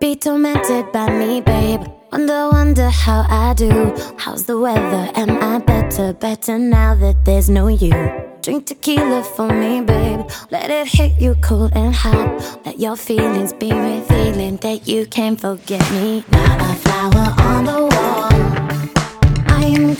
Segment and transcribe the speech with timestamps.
[0.00, 1.82] be tormented by me, babe.
[2.10, 3.94] Wonder, wonder how I do.
[4.16, 5.12] How's the weather?
[5.14, 7.92] Am I better, better now that there's no you?
[8.40, 10.20] Drink tequila for me, babe.
[10.50, 12.64] Let it hit you cold and hot.
[12.64, 16.24] Let your feelings be revealing that you can't forget me.
[16.32, 18.30] Not a flower on the wall.
[19.48, 19.94] I am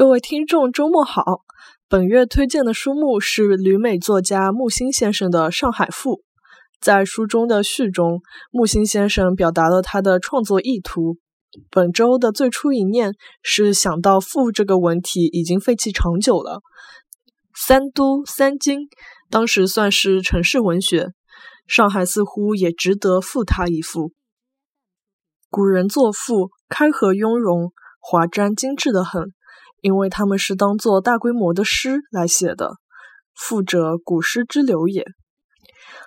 [0.00, 1.42] 各位听众，周末好！
[1.86, 6.12] 本月推荐的书目是旅美作家木心先生的《上海赋》。
[6.80, 11.18] 在书中的序中，木心先生表达了他的创作意图。
[11.70, 16.62] 本周的最初一念是想到“赋”这个文体已经废弃长久了。
[17.54, 18.88] 三都三京
[19.28, 21.08] 当时算是城市文学，
[21.66, 24.12] 上海似乎也值得赋他一赋。
[25.50, 29.34] 古人作赋，开合雍容，华瞻精致的很。
[29.80, 32.72] 因为他们是当做大规模的诗来写的，
[33.34, 35.04] 赋者古诗之流也。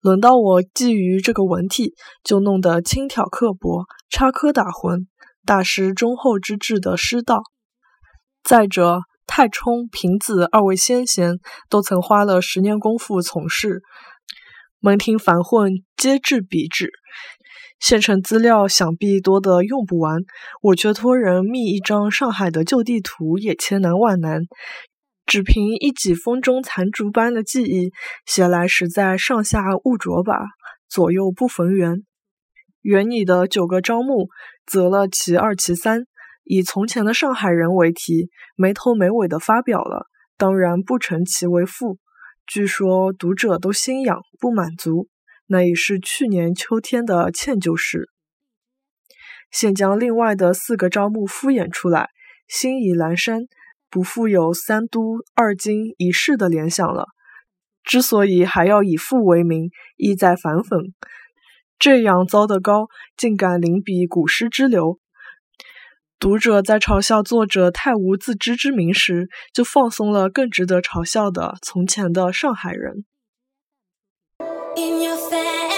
[0.00, 5.06] 轮到我觊觎这个文体，就弄得轻佻刻薄、插科打诨，
[5.44, 7.42] 大失忠厚之志的诗道。
[8.44, 13.82] 再者，太冲、平子二位先贤都曾花了十年功夫从事，
[14.78, 16.92] 门庭繁混，皆至笔纸。
[17.78, 20.22] 现成资料想必多得用不完，
[20.62, 24.42] 我却托人觅一张上海的旧地图，也千难万难。
[25.26, 27.90] 只凭一几风中残烛般的记忆，
[28.24, 30.38] 写来实在上下误着吧，
[30.88, 32.04] 左右不逢源。
[32.80, 34.28] 原拟的九个招募，
[34.64, 36.06] 择了其二其三，
[36.44, 40.06] 以从前的上海人为题，没头没尾的发表了，
[40.38, 41.98] 当然不成其为赋。
[42.46, 45.08] 据说读者都心痒，不满足。
[45.46, 48.08] 那已是去年秋天的歉疚事。
[49.50, 52.10] 现将另外的四个招募敷衍出来，
[52.48, 53.42] 心已阑珊，
[53.88, 57.06] 不复有三都二京一市的联想了。
[57.84, 60.92] 之所以还要以赋为名，意在反讽
[61.78, 64.98] 这样糟的高，竟敢临笔古诗之流。
[66.18, 73.04] 读者在嘲笑作者太无自知之明时，就放松了更值得嘲笑的从前的上海人。
[74.76, 75.75] In your face.